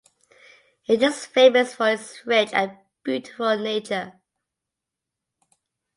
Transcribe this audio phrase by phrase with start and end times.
[0.87, 4.13] It is famous for its rich and beautiful nature.